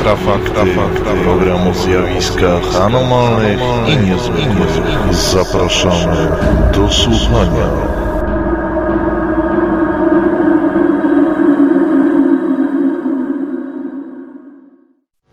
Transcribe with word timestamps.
Infrafakty, 0.00 0.52
program 1.24 1.68
o 1.68 1.74
zjawiskach 1.74 2.76
anomalnych 2.76 3.60
i 3.88 3.96
niezwykłych. 3.96 5.14
Zapraszamy 5.14 6.28
do 6.74 6.88
słuchania. 6.88 7.70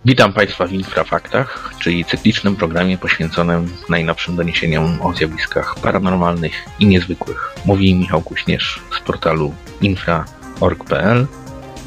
Witam 0.05 0.34
Państwa 0.34 0.68
w 0.68 0.71
Infrafaktach, 0.71 1.73
czyli 1.79 2.05
cyklicznym 2.05 2.55
programie 2.55 2.97
poświęconym 2.97 3.70
najnowszym 3.89 4.36
doniesieniom 4.36 5.02
o 5.02 5.13
zjawiskach 5.13 5.75
paranormalnych 5.75 6.54
i 6.79 6.86
niezwykłych. 6.86 7.54
Mówi 7.65 7.95
Michał 7.95 8.21
Kuśnierz 8.21 8.81
z 8.97 8.99
portalu 8.99 9.54
infra.org.pl, 9.81 11.27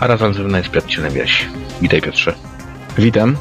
a 0.01 0.07
razem 0.07 0.35
ze 0.35 0.43
mną 0.43 0.59
jest 0.59 0.71
Piotr 0.71 0.87
Cielebiaś. 0.87 1.47
Witaj 1.81 2.03
Piotrze. 2.03 2.50
Witam. 3.01 3.37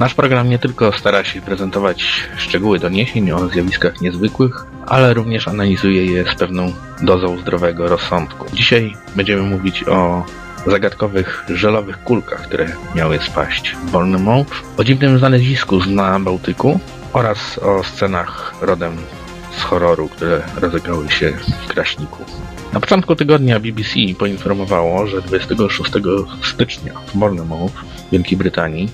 Nasz 0.00 0.14
program 0.14 0.48
nie 0.48 0.58
tylko 0.58 0.92
stara 0.92 1.24
się 1.24 1.40
prezentować 1.40 2.28
szczegóły 2.36 2.78
doniesień 2.78 3.30
o 3.30 3.48
zjawiskach 3.48 4.00
niezwykłych, 4.00 4.66
ale 4.86 5.14
również 5.14 5.48
analizuje 5.48 6.06
je 6.06 6.24
z 6.24 6.34
pewną 6.34 6.72
dozą 7.02 7.38
zdrowego 7.38 7.88
rozsądku. 7.88 8.46
Dzisiaj 8.52 8.96
będziemy 9.16 9.42
mówić 9.42 9.84
o 9.88 10.24
zagadkowych 10.66 11.44
żelowych 11.48 12.02
kulkach, 12.04 12.42
które 12.42 12.66
miały 12.94 13.18
spaść 13.18 13.70
w 13.70 13.90
Bournemouth, 13.90 14.62
o 14.76 14.84
dziwnym 14.84 15.18
znalezisku 15.18 15.78
na 15.86 16.20
Bałtyku 16.20 16.80
oraz 17.12 17.58
o 17.58 17.84
scenach 17.84 18.54
rodem 18.60 18.96
z 19.58 19.62
horroru, 19.62 20.08
które 20.08 20.42
rozegrały 20.60 21.10
się 21.10 21.32
w 21.66 21.68
Kraśniku. 21.68 22.24
Na 22.72 22.80
początku 22.80 23.16
tygodnia 23.16 23.60
BBC 23.60 23.94
poinformowało, 24.18 25.06
że 25.06 25.22
26 25.22 25.92
stycznia 26.42 26.92
w 27.06 27.16
Bournemouth, 27.16 27.72
Wielkiej 28.12 28.38
Brytanii, 28.38 28.88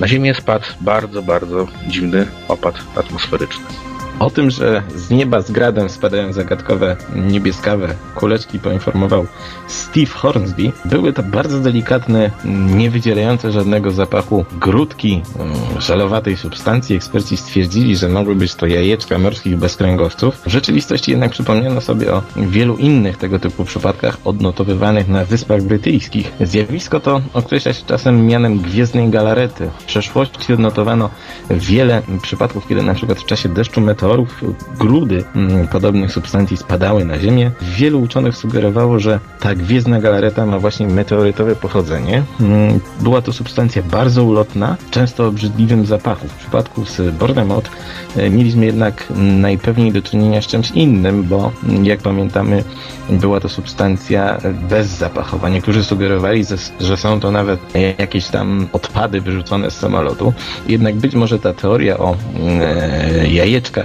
na 0.00 0.08
Ziemię 0.08 0.34
spadł 0.34 0.66
bardzo, 0.80 1.22
bardzo 1.22 1.66
dziwny 1.88 2.26
opad 2.48 2.74
atmosferyczny. 2.96 3.89
O 4.18 4.30
tym, 4.30 4.50
że 4.50 4.82
z 4.96 5.10
nieba 5.10 5.40
z 5.40 5.50
gradem 5.50 5.88
spadają 5.88 6.32
zagadkowe 6.32 6.96
niebieskawe 7.16 7.94
kuleczki 8.14 8.58
poinformował 8.58 9.26
Steve 9.68 10.06
Hornsby. 10.12 10.72
Były 10.84 11.12
to 11.12 11.22
bardzo 11.22 11.60
delikatne, 11.60 12.30
nie 12.76 12.90
wydzielające 12.90 13.52
żadnego 13.52 13.90
zapachu 13.90 14.44
grudki 14.52 15.22
mm, 15.38 15.56
żelowatej 15.78 16.36
substancji. 16.36 16.96
Eksperci 16.96 17.36
stwierdzili, 17.36 17.96
że 17.96 18.08
mogły 18.08 18.34
być 18.34 18.54
to 18.54 18.66
jajeczka 18.66 19.18
morskich 19.18 19.56
bezkręgowców. 19.56 20.42
W 20.46 20.50
rzeczywistości 20.50 21.10
jednak 21.10 21.30
przypomniano 21.30 21.80
sobie 21.80 22.14
o 22.14 22.22
wielu 22.36 22.76
innych 22.76 23.16
tego 23.16 23.38
typu 23.38 23.64
przypadkach 23.64 24.16
odnotowywanych 24.24 25.08
na 25.08 25.24
Wyspach 25.24 25.62
Brytyjskich. 25.62 26.32
Zjawisko 26.40 27.00
to 27.00 27.20
określa 27.32 27.72
się 27.72 27.84
czasem 27.86 28.26
mianem 28.26 28.58
gwiezdnej 28.58 29.08
galarety. 29.08 29.70
W 29.78 29.84
przeszłości 29.84 30.52
odnotowano 30.52 31.10
wiele 31.50 32.02
przypadków, 32.22 32.68
kiedy 32.68 32.82
na 32.82 32.94
przykład 32.94 33.18
w 33.18 33.26
czasie 33.26 33.48
deszczu 33.48 33.80
meteorów 34.00 34.44
grudy 34.78 35.24
mm, 35.34 35.68
podobnych 35.68 36.12
substancji 36.12 36.56
spadały 36.56 37.04
na 37.04 37.18
Ziemię. 37.18 37.50
Wielu 37.62 38.00
uczonych 38.00 38.36
sugerowało, 38.36 38.98
że 38.98 39.20
ta 39.40 39.54
gwiezdna 39.54 40.00
galareta 40.00 40.46
ma 40.46 40.58
właśnie 40.58 40.86
meteorytowe 40.86 41.56
pochodzenie. 41.56 42.22
Mm, 42.40 42.80
Była 43.00 43.22
to 43.22 43.32
substancja 43.32 43.82
bardzo 43.82 44.24
ulotna, 44.24 44.76
często 44.90 45.26
obrzydliwym 45.26 45.86
zapachu. 45.86 46.28
W 46.28 46.34
przypadku 46.34 46.84
z 46.84 47.14
Bournemouth 47.14 47.70
e, 48.16 48.30
mieliśmy 48.30 48.66
jednak 48.66 49.04
najpewniej 49.16 49.92
do 49.92 50.02
czynienia 50.02 50.42
z 50.42 50.46
czymś 50.46 50.70
innym, 50.70 51.22
bo 51.22 51.52
mm, 51.68 51.84
jak 51.84 52.00
pamiętamy 52.00 52.64
była 53.10 53.40
to 53.40 53.48
substancja 53.48 54.38
bezzapachowa. 54.68 55.48
Niektórzy 55.48 55.84
sugerowali, 55.84 56.44
że 56.80 56.96
są 56.96 57.20
to 57.20 57.30
nawet 57.30 57.60
jakieś 57.98 58.26
tam 58.26 58.68
odpady 58.72 59.20
wyrzucone 59.20 59.70
z 59.70 59.76
samolotu. 59.76 60.32
Jednak 60.68 60.96
być 60.96 61.14
może 61.14 61.38
ta 61.38 61.52
teoria 61.52 61.98
o 61.98 62.16
e, 62.60 63.26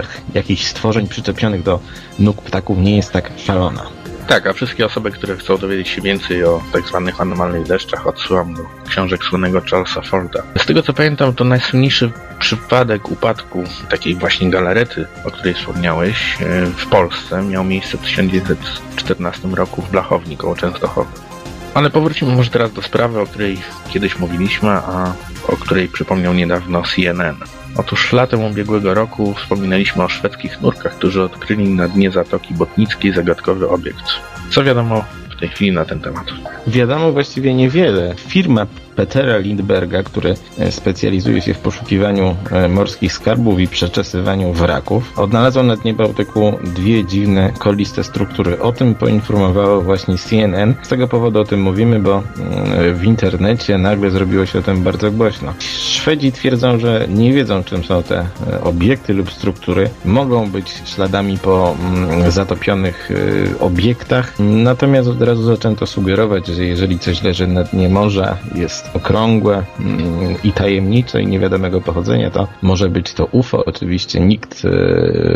jajeczkach 0.06 0.34
jakichś 0.34 0.66
stworzeń 0.66 1.08
przyczepionych 1.08 1.62
do 1.62 1.80
nóg 2.18 2.42
ptaków 2.42 2.78
nie 2.78 2.96
jest 2.96 3.12
tak 3.12 3.30
szalona. 3.36 3.86
Tak, 4.26 4.46
a 4.46 4.52
wszystkie 4.52 4.86
osoby, 4.86 5.10
które 5.10 5.36
chcą 5.36 5.58
dowiedzieć 5.58 5.88
się 5.88 6.02
więcej 6.02 6.44
o 6.44 6.62
tak 6.72 6.88
zwanych 6.88 7.20
anomalnych 7.20 7.66
deszczach, 7.66 8.06
odsyłam 8.06 8.54
do 8.54 8.62
książek 8.88 9.24
słynnego 9.24 9.60
Charlesa 9.60 10.02
Forda. 10.02 10.42
Z 10.58 10.66
tego 10.66 10.82
co 10.82 10.92
pamiętam, 10.92 11.34
to 11.34 11.44
najsłynniejszy 11.44 12.10
przypadek 12.38 13.10
upadku 13.10 13.64
takiej 13.90 14.14
właśnie 14.14 14.50
galarety, 14.50 15.06
o 15.24 15.30
której 15.30 15.54
wspomniałeś, 15.54 16.36
e, 16.40 16.66
w 16.66 16.86
Polsce 16.86 17.42
miał 17.42 17.64
miejsce 17.64 17.98
w 17.98 18.00
1914 18.00 19.54
roku 19.54 19.82
w 19.82 19.90
Blachowni 19.90 20.36
koło 20.36 20.56
Częstochowy. 20.56 21.25
Ale 21.76 21.90
powrócimy 21.90 22.36
może 22.36 22.50
teraz 22.50 22.72
do 22.72 22.82
sprawy, 22.82 23.20
o 23.20 23.26
której 23.26 23.58
kiedyś 23.88 24.18
mówiliśmy, 24.18 24.70
a 24.70 25.12
o 25.48 25.56
której 25.56 25.88
przypomniał 25.88 26.34
niedawno 26.34 26.82
CNN. 26.82 27.36
Otóż 27.76 28.12
latem 28.12 28.44
ubiegłego 28.44 28.94
roku 28.94 29.34
wspominaliśmy 29.34 30.04
o 30.04 30.08
szwedzkich 30.08 30.60
nurkach, 30.60 30.94
którzy 30.94 31.22
odkryli 31.22 31.68
na 31.68 31.88
dnie 31.88 32.10
Zatoki 32.10 32.54
Botnickiej 32.54 33.12
zagadkowy 33.12 33.68
obiekt. 33.68 34.04
Co 34.50 34.64
wiadomo 34.64 35.04
w 35.30 35.40
tej 35.40 35.48
chwili 35.48 35.72
na 35.72 35.84
ten 35.84 36.00
temat? 36.00 36.24
Wiadomo 36.66 37.12
właściwie 37.12 37.54
niewiele. 37.54 38.14
Firma 38.14 38.66
Petera 38.96 39.38
Lindberga, 39.38 40.02
który 40.02 40.34
e, 40.58 40.72
specjalizuje 40.72 41.42
się 41.42 41.54
w 41.54 41.58
poszukiwaniu 41.58 42.36
e, 42.50 42.68
morskich 42.68 43.12
skarbów 43.12 43.60
i 43.60 43.68
przeczesywaniu 43.68 44.52
wraków, 44.52 45.18
odnalazł 45.18 45.62
na 45.62 45.76
dnie 45.76 45.94
Bałtyku 45.94 46.52
dwie 46.64 47.04
dziwne, 47.04 47.52
koliste 47.58 48.04
struktury. 48.04 48.60
O 48.60 48.72
tym 48.72 48.94
poinformowało 48.94 49.82
właśnie 49.82 50.18
CNN. 50.18 50.74
Z 50.82 50.88
tego 50.88 51.08
powodu 51.08 51.40
o 51.40 51.44
tym 51.44 51.62
mówimy, 51.62 52.00
bo 52.00 52.22
mm, 52.38 52.94
w 52.94 53.04
internecie 53.04 53.78
nagle 53.78 54.10
zrobiło 54.10 54.46
się 54.46 54.58
o 54.58 54.62
tym 54.62 54.82
bardzo 54.82 55.10
głośno. 55.10 55.54
Szwedzi 55.60 56.32
twierdzą, 56.32 56.78
że 56.78 57.06
nie 57.08 57.32
wiedzą, 57.32 57.64
czym 57.64 57.84
są 57.84 58.02
te 58.02 58.18
e, 58.18 58.60
obiekty 58.60 59.14
lub 59.14 59.32
struktury. 59.32 59.90
Mogą 60.04 60.50
być 60.50 60.82
śladami 60.84 61.38
po 61.38 61.76
mm, 61.80 62.30
zatopionych 62.30 63.10
obiektach, 63.60 64.32
natomiast 64.38 65.08
od 65.08 65.22
razu 65.22 65.42
zaczęto 65.42 65.86
sugerować, 65.86 66.46
że 66.46 66.64
jeżeli 66.64 66.98
coś 66.98 67.22
leży 67.22 67.46
na 67.46 67.64
dnie 67.64 67.88
morza, 67.88 68.36
jest 68.54 68.85
okrągłe 68.94 69.64
mm, 69.80 70.34
i 70.44 70.52
tajemnicze 70.52 71.22
i 71.22 71.26
niewiadomego 71.26 71.80
pochodzenia, 71.80 72.30
to 72.30 72.48
może 72.62 72.88
być 72.88 73.12
to 73.12 73.24
UFO. 73.24 73.64
Oczywiście 73.64 74.20
nikt 74.20 74.64
e, 74.64 74.68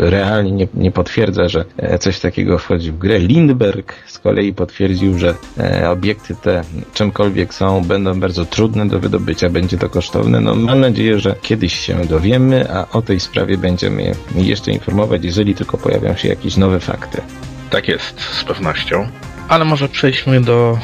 realnie 0.09 0.51
nie, 0.51 0.67
nie 0.73 0.91
potwierdza, 0.91 1.49
że 1.49 1.65
e, 1.77 1.99
coś 1.99 2.19
takiego 2.19 2.57
wchodzi 2.57 2.91
w 2.91 2.97
grę. 2.97 3.19
Lindberg 3.19 3.93
z 4.07 4.19
kolei 4.19 4.53
potwierdził, 4.53 5.19
że 5.19 5.35
e, 5.57 5.89
obiekty 5.89 6.35
te, 6.35 6.61
czymkolwiek 6.93 7.53
są, 7.53 7.83
będą 7.83 8.19
bardzo 8.19 8.45
trudne 8.45 8.87
do 8.87 8.99
wydobycia, 8.99 9.49
będzie 9.49 9.77
to 9.77 9.89
kosztowne. 9.89 10.41
No, 10.41 10.55
mam 10.55 10.79
nadzieję, 10.79 11.19
że 11.19 11.35
kiedyś 11.41 11.79
się 11.79 12.05
dowiemy, 12.05 12.71
a 12.73 12.87
o 12.91 13.01
tej 13.01 13.19
sprawie 13.19 13.57
będziemy 13.57 14.11
jeszcze 14.35 14.71
informować, 14.71 15.23
jeżeli 15.23 15.55
tylko 15.55 15.77
pojawią 15.77 16.15
się 16.15 16.27
jakieś 16.27 16.57
nowe 16.57 16.79
fakty. 16.79 17.21
Tak 17.69 17.87
jest, 17.87 18.21
z 18.21 18.43
pewnością. 18.43 19.07
Ale 19.47 19.65
może 19.65 19.89
przejdźmy 19.89 20.41
do 20.41 20.77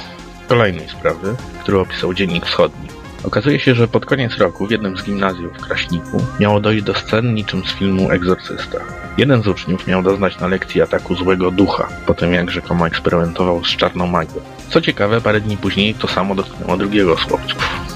kolejnej 0.47 0.90
sprawy, 0.90 1.35
którą 1.62 1.81
opisał 1.81 2.13
Dziennik 2.13 2.46
Wschodni. 2.46 2.88
Okazuje 3.24 3.59
się, 3.59 3.75
że 3.75 3.88
pod 3.88 4.06
koniec 4.06 4.38
roku 4.38 4.68
w 4.68 4.72
jednym 4.72 4.97
z 4.97 5.03
gimnazjów 5.03 5.53
w 5.58 5.62
Kraśniku 5.62 6.25
miało 6.40 6.59
dojść 6.59 6.84
do 6.84 6.94
scen 6.94 7.34
niczym 7.34 7.66
z 7.66 7.72
filmu 7.72 8.12
Egzorcysta. 8.12 8.78
Jeden 9.18 9.44
z 9.44 9.47
uczniów 9.47 9.88
miał 9.88 10.03
doznać 10.03 10.40
na 10.40 10.47
lekcji 10.47 10.81
ataku 10.81 11.16
złego 11.16 11.52
ducha, 11.52 11.88
po 12.06 12.13
tym 12.13 12.34
jak 12.34 12.52
rzekomo 12.52 12.88
eksperymentował 12.88 13.66
z 13.66 13.75
czarną 13.75 14.08
magią. 14.08 14.41
Co 14.69 14.81
ciekawe, 14.81 15.22
parę 15.22 15.41
dni 15.41 15.58
później 15.58 15.96
to 15.96 16.08
samo 16.08 16.35
dotknęło 16.35 16.78
drugiego 16.78 17.18
z 17.18 17.22
chłopców. 17.22 17.86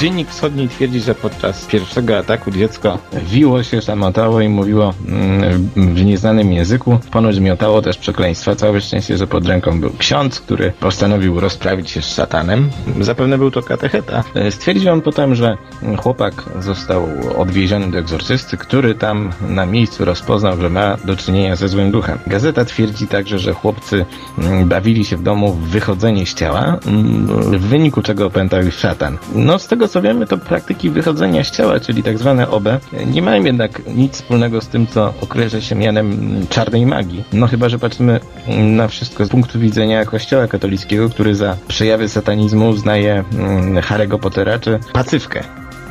Dziennik 0.00 0.30
Wschodni 0.30 0.68
twierdzi, 0.68 1.00
że 1.00 1.14
podczas 1.14 1.66
pierwszego 1.66 2.18
ataku 2.18 2.50
dziecko 2.50 2.98
wiło 3.12 3.62
się, 3.62 3.82
samotało 3.82 4.40
i 4.40 4.48
mówiło 4.48 4.94
mm, 5.08 5.70
w 5.76 6.04
nieznanym 6.04 6.52
języku. 6.52 6.98
Ponoć 7.10 7.38
miotało 7.38 7.82
też 7.82 7.98
przekleństwa. 7.98 8.54
Całe 8.54 8.80
szczęście, 8.80 9.16
że 9.16 9.26
pod 9.26 9.46
ręką 9.46 9.80
był 9.80 9.90
ksiądz, 9.98 10.40
który 10.40 10.72
postanowił 10.80 11.40
rozprawić 11.40 11.90
się 11.90 12.02
z 12.02 12.14
szatanem. 12.14 12.70
Zapewne 13.00 13.38
był 13.38 13.50
to 13.50 13.62
katecheta. 13.62 14.24
Stwierdził 14.50 14.92
on 14.92 15.00
potem, 15.00 15.34
że 15.34 15.56
chłopak 15.98 16.44
został 16.60 17.08
odwieziony 17.38 17.90
do 17.90 17.98
egzorcysty, 17.98 18.56
który 18.56 18.94
tam 18.94 19.32
na 19.48 19.66
miejscu 19.66 20.04
rozpoznał, 20.04 20.60
że 20.60 20.70
ma 20.70 20.96
do 21.04 21.16
czynienia 21.16 21.56
ze 21.56 21.68
złym 21.68 21.90
duchem. 21.90 22.18
Gazeta 22.26 22.64
twierdzi 22.64 23.06
także, 23.06 23.38
że 23.38 23.52
chłopcy 23.52 24.04
mm, 24.38 24.68
bawili 24.68 25.04
się 25.04 25.16
w 25.16 25.22
domu 25.22 25.52
w 25.52 25.68
wychodzenie 25.68 26.26
z 26.26 26.34
ciała, 26.34 26.78
mm, 26.86 27.26
w 27.58 27.60
wyniku 27.60 28.02
czego 28.02 28.26
opętał 28.26 28.62
ich 28.62 28.74
szatan. 28.74 29.18
No 29.34 29.58
z 29.58 29.66
tego 29.66 29.89
co 29.90 30.02
wiemy, 30.02 30.26
to 30.26 30.38
praktyki 30.38 30.90
wychodzenia 30.90 31.44
z 31.44 31.50
ciała, 31.50 31.80
czyli 31.80 32.02
tak 32.02 32.18
zwane 32.18 32.50
OB, 32.50 32.68
nie 33.06 33.22
mają 33.22 33.44
jednak 33.44 33.86
nic 33.86 34.12
wspólnego 34.12 34.60
z 34.60 34.68
tym, 34.68 34.86
co 34.86 35.14
określa 35.20 35.60
się 35.60 35.74
mianem 35.74 36.30
czarnej 36.50 36.86
magii. 36.86 37.24
No 37.32 37.46
chyba, 37.46 37.68
że 37.68 37.78
patrzymy 37.78 38.20
na 38.48 38.88
wszystko 38.88 39.24
z 39.24 39.28
punktu 39.28 39.58
widzenia 39.58 40.04
kościoła 40.04 40.46
katolickiego, 40.46 41.08
który 41.08 41.34
za 41.34 41.56
przejawy 41.68 42.08
satanizmu 42.08 42.68
uznaje 42.68 43.24
mm, 43.32 43.74
Harry'ego 43.74 44.18
Pottera 44.18 44.58
czy 44.58 44.78
Pacywkę. 44.92 45.44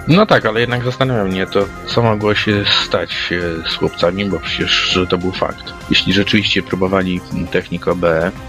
No 0.10 0.26
tak, 0.26 0.46
ale 0.46 0.60
jednak 0.60 0.84
zastanawia 0.84 1.24
mnie 1.24 1.48
to, 1.48 1.66
co 1.88 2.02
mogło 2.02 2.36
się 2.36 2.64
stać 2.86 3.34
z 3.70 3.76
chłopcami, 3.76 4.26
bo 4.26 4.40
przecież 4.40 5.00
to 5.10 5.18
był 5.18 5.32
fakt. 5.32 5.74
Jeśli 5.90 6.14
rzeczywiście 6.14 6.64
próbowali 6.64 7.22
technik 7.52 7.88
OB, 7.88 8.06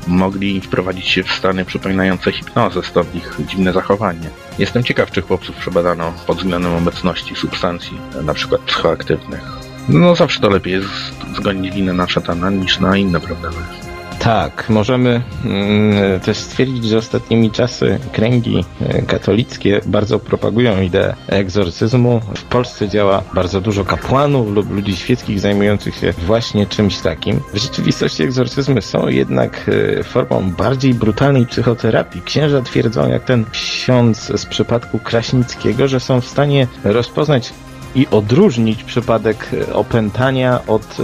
mogli 0.06 0.60
wprowadzić 0.60 1.08
się 1.08 1.22
w 1.22 1.32
stany 1.32 1.64
przypominające 1.64 2.32
hipnozę, 2.32 2.82
stąd 2.82 3.14
ich 3.14 3.36
dziwne 3.48 3.72
zachowanie. 3.72 4.30
Jestem 4.58 4.84
ciekaw, 4.84 5.10
czy 5.10 5.22
chłopców 5.22 5.56
przebadano 5.56 6.12
pod 6.26 6.38
względem 6.38 6.74
obecności 6.74 7.36
substancji, 7.36 8.00
na 8.22 8.34
przykład 8.34 8.60
psychoaktywnych. 8.60 9.40
No 9.88 10.16
zawsze 10.16 10.40
to 10.40 10.50
lepiej 10.50 10.72
jest 10.72 10.88
zgonić 11.36 11.74
winę 11.74 11.92
na 11.92 12.08
szatana 12.08 12.50
niż 12.50 12.80
na 12.80 12.96
inne 12.96 13.20
problemy. 13.20 13.89
Tak, 14.20 14.70
możemy 14.70 15.22
mm, 15.44 16.20
też 16.20 16.38
stwierdzić, 16.38 16.84
że 16.84 16.98
ostatnimi 16.98 17.50
czasy 17.50 17.98
kręgi 18.12 18.64
e, 18.80 19.02
katolickie 19.02 19.80
bardzo 19.86 20.18
propagują 20.18 20.80
ideę 20.80 21.14
egzorcyzmu. 21.28 22.20
W 22.36 22.44
Polsce 22.44 22.88
działa 22.88 23.22
bardzo 23.34 23.60
dużo 23.60 23.84
kapłanów 23.84 24.52
lub 24.52 24.70
ludzi 24.70 24.96
świeckich 24.96 25.40
zajmujących 25.40 25.94
się 25.94 26.12
właśnie 26.12 26.66
czymś 26.66 26.98
takim. 26.98 27.40
W 27.52 27.56
rzeczywistości 27.56 28.22
egzorcyzmy 28.22 28.82
są 28.82 29.08
jednak 29.08 29.70
e, 29.98 30.02
formą 30.02 30.50
bardziej 30.50 30.94
brutalnej 30.94 31.46
psychoterapii. 31.46 32.22
Księża 32.22 32.62
twierdzą, 32.62 33.08
jak 33.08 33.24
ten 33.24 33.44
ksiądz 33.52 34.40
z 34.40 34.46
przypadku 34.46 34.98
Kraśnickiego, 34.98 35.88
że 35.88 36.00
są 36.00 36.20
w 36.20 36.26
stanie 36.26 36.66
rozpoznać 36.84 37.52
i 37.94 38.06
odróżnić 38.10 38.84
przypadek 38.84 39.50
e, 39.52 39.74
opętania 39.74 40.60
od 40.66 40.96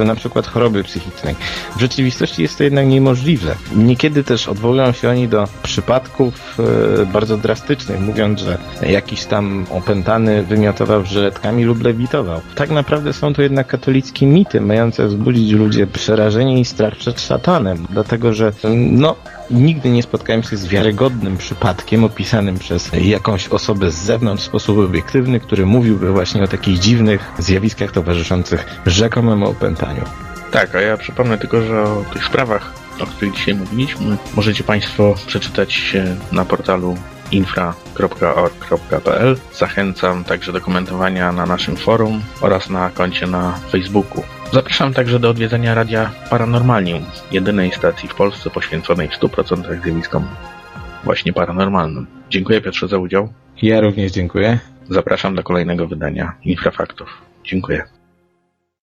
e, 0.00 0.04
na 0.04 0.14
przykład 0.14 0.46
choroby 0.46 0.84
psychicznej. 0.84 1.34
W 1.76 1.80
rzeczywistości 1.80 2.42
jest 2.42 2.58
to 2.58 2.64
jednak 2.64 2.86
niemożliwe. 2.86 3.54
Niekiedy 3.76 4.24
też 4.24 4.48
odwołują 4.48 4.92
się 4.92 5.10
oni 5.10 5.28
do 5.28 5.48
przypadków 5.62 6.58
e, 7.02 7.06
bardzo 7.06 7.36
drastycznych, 7.36 8.00
mówiąc, 8.00 8.40
że 8.40 8.58
jakiś 8.82 9.24
tam 9.24 9.66
opętany 9.70 10.42
wymiotował 10.42 11.04
żyletkami 11.04 11.64
lub 11.64 11.82
lewitował. 11.82 12.40
Tak 12.54 12.70
naprawdę 12.70 13.12
są 13.12 13.34
to 13.34 13.42
jednak 13.42 13.66
katolickie 13.66 14.26
mity, 14.26 14.60
mające 14.60 15.06
wzbudzić 15.06 15.52
ludzie 15.52 15.86
przerażenie 15.86 16.60
i 16.60 16.64
strach 16.64 16.96
przed 16.96 17.20
szatanem, 17.20 17.86
dlatego 17.90 18.34
że 18.34 18.52
no, 18.74 19.16
nigdy 19.50 19.90
nie 19.90 20.02
spotkałem 20.02 20.42
się 20.42 20.56
z 20.56 20.66
wiarygodnym 20.66 21.36
przypadkiem 21.36 22.04
opisanym 22.04 22.58
przez 22.58 22.90
jakąś 22.92 23.48
osobę 23.48 23.90
z 23.90 23.94
zewnątrz 23.94 24.42
w 24.42 24.46
sposób 24.46 24.78
obiektywny, 24.78 25.40
który 25.40 25.66
mówiłby 25.66 26.12
właśnie 26.12 26.42
o 26.42 26.46
takich 26.46 26.78
dziwnych 26.78 27.32
zjawiskach 27.38 27.92
towarzyszących 27.92 28.66
rzekomemu 28.86 29.50
opętaniu. 29.50 30.02
Tak, 30.50 30.74
a 30.74 30.80
ja 30.80 30.96
przypomnę 30.96 31.38
tylko, 31.38 31.62
że 31.62 31.82
o 31.82 32.04
tych 32.12 32.24
sprawach, 32.24 32.74
o 33.00 33.06
których 33.06 33.34
dzisiaj 33.34 33.54
mówiliśmy, 33.54 34.16
możecie 34.36 34.64
Państwo 34.64 35.14
przeczytać 35.26 35.96
na 36.32 36.44
portalu 36.44 36.96
infra.org.pl. 37.30 39.36
Zachęcam 39.54 40.24
także 40.24 40.52
do 40.52 40.60
komentowania 40.60 41.32
na 41.32 41.46
naszym 41.46 41.76
forum 41.76 42.22
oraz 42.40 42.70
na 42.70 42.90
koncie 42.90 43.26
na 43.26 43.58
Facebooku. 43.72 44.22
Zapraszam 44.52 44.94
także 44.94 45.18
do 45.18 45.30
odwiedzenia 45.30 45.74
Radia 45.74 46.10
Paranormalnium, 46.30 47.04
jedynej 47.30 47.72
stacji 47.72 48.08
w 48.08 48.14
Polsce 48.14 48.50
poświęconej 48.50 49.08
w 49.08 49.12
100% 49.12 49.82
zjawiskom 49.82 50.26
właśnie 51.04 51.32
paranormalnym. 51.32 52.06
Dziękuję 52.30 52.60
Piotrze 52.60 52.88
za 52.88 52.98
udział. 52.98 53.32
Ja 53.62 53.80
również 53.80 54.12
dziękuję. 54.12 54.58
Zapraszam 54.90 55.34
do 55.34 55.42
kolejnego 55.42 55.88
wydania 55.88 56.34
Infrafaktów. 56.44 57.08
Dziękuję. 57.44 57.84